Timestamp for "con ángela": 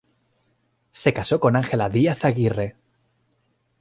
1.39-1.87